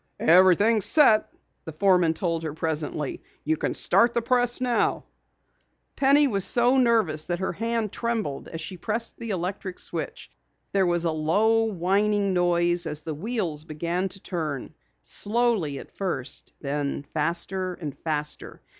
"Everything 0.19 0.77
is 0.77 0.85
set," 0.85 1.29
the 1.65 1.71
foreman 1.71 2.15
told 2.15 2.41
her 2.41 2.55
presently. 2.55 3.21
"You 3.43 3.55
can 3.55 3.75
start 3.75 4.15
the 4.15 4.23
press 4.23 4.59
now." 4.59 5.03
Penny 5.95 6.27
was 6.27 6.43
so 6.43 6.77
nervous 6.77 7.25
that 7.25 7.37
her 7.37 7.53
hand 7.53 7.91
trembled 7.91 8.47
as 8.47 8.61
she 8.61 8.77
pressed 8.77 9.19
the 9.19 9.29
electric 9.29 9.77
switch. 9.77 10.31
There 10.71 10.87
was 10.87 11.05
a 11.05 11.11
low, 11.11 11.65
whining 11.65 12.33
noise 12.33 12.87
as 12.87 13.01
the 13.01 13.13
wheels 13.13 13.63
began 13.65 14.09
to 14.09 14.19
turn, 14.23 14.73
slowly 15.03 15.77
at 15.77 15.91
first, 15.95 16.53
then 16.61 17.03
faster 17.03 17.75
and 17.75 17.95
faster. 17.99 18.59